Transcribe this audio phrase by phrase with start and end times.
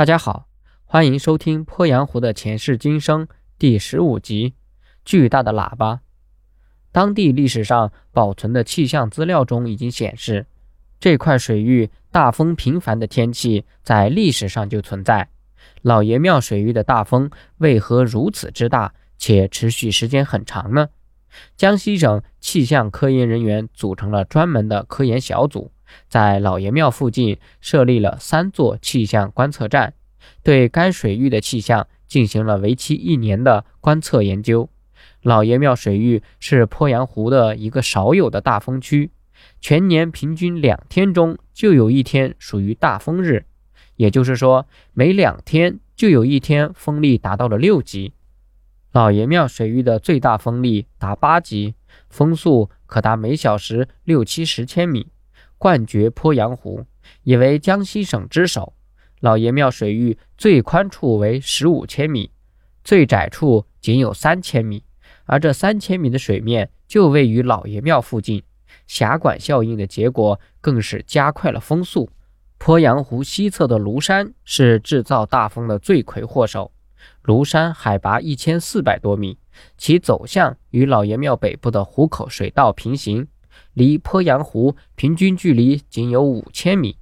[0.00, 0.46] 大家好，
[0.86, 3.26] 欢迎收听《鄱阳湖的前世今生》
[3.58, 4.48] 第十五集
[5.04, 5.96] 《巨大的喇叭》。
[6.90, 10.46] 当地历史上保存的气象资料中已经显示，
[10.98, 15.28] 这块水域大风频繁的天气在历史上就存在。
[15.82, 20.88] 老爷庙水域的大风为何如此之大，且持续时间很长呢？
[21.56, 25.70] 江西省气象科研人员组成了专门的科研小组。
[26.08, 29.94] 在老爷庙附近设立了三座气象观测站，
[30.42, 34.68] 对该水域的气象进行了为期一年的观测研究。
[35.22, 39.10] 老爷庙水域是鄱阳湖的一个少有的大风区，
[39.60, 43.44] 全年平均两天中就有一天属于大风日，
[43.96, 48.12] 也就是说，每两天就有一天风力达到了六级。
[48.92, 51.76] 老爷庙水域的最大风力达八级，
[52.08, 55.06] 风速可达每小时六七十千米。
[55.58, 56.84] 冠绝鄱阳湖，
[57.22, 58.74] 也为江西省之首。
[59.20, 62.32] 老爷庙水域最宽处为十五千米，
[62.82, 64.82] 最窄处仅有三千米，
[65.24, 68.42] 而这三千米的水面就位于老爷庙附近，
[68.88, 72.10] 狭管效应的结果更是加快了风速。
[72.58, 76.72] 鄱阳湖西侧的庐山是制造大风的罪魁祸首。
[77.24, 79.38] 庐山海拔一千四百多米，
[79.76, 83.28] 其走向与老爷庙北部的湖口水道平行。
[83.74, 86.96] 离鄱阳湖平均距离仅有五千米，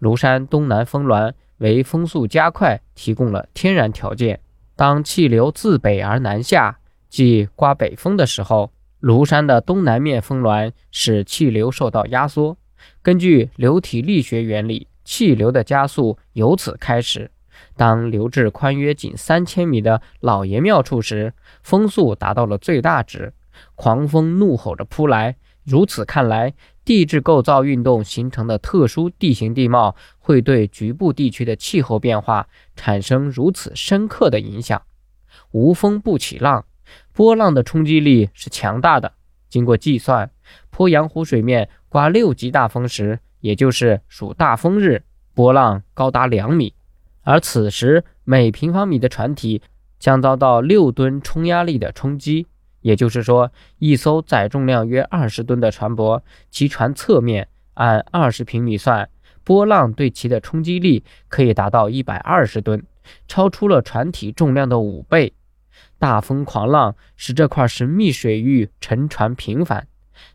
[0.00, 4.40] 庐山东南峰峦为风速加快提供了天然条件。
[4.74, 12.56] 当气流自北而南下，即刮北风的时候，庐山的东南面峰峦使气流受到压缩。
[13.02, 17.30] 根据流体力学原理，气流的加速由此开始。
[17.76, 21.32] 当流至宽约仅三千米的老爷庙处时，
[21.62, 23.32] 风速达到了最大值，
[23.74, 25.36] 狂风怒吼着扑来。
[25.64, 26.54] 如此看来，
[26.84, 34.80] 地质构造运动形成的特殊地形地貌会对局部地区的气候变化产生如此深刻的影响。
[35.50, 36.64] 无风不起浪，
[37.12, 39.12] 波浪的冲击力是强大的。
[39.48, 40.30] 经过计算，
[40.70, 45.02] 鄱阳湖水面刮六级大风时，也就是属大风日，
[45.34, 46.74] 波浪高达两米，
[47.26, 49.60] 而此时每平方米的船体
[49.98, 52.46] 将遭到六吨冲压力的冲击。
[52.82, 53.50] 也就是说，
[53.80, 56.22] 一艘载重量约二十吨的船舶，
[56.52, 59.08] 其船侧面按二十平米算，
[59.42, 62.86] 波浪对其的冲击力可以达到一百二十吨，
[63.26, 65.34] 超出了船体重量的五倍。
[65.98, 69.88] 大风狂浪使这块神秘水域沉船频繁，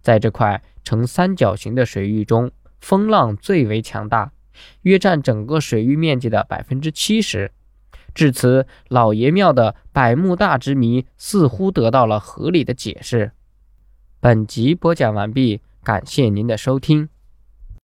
[0.00, 2.50] 在这块呈三角形的水域中，
[2.80, 4.32] 风浪最为强大，
[4.82, 7.50] 约占整个水域面积的百分之七十。
[8.14, 13.32] 至此，老爷庙的百慕大之谜似乎得到了合理的解释。
[14.20, 17.08] 本集播讲完毕，感谢您的收听。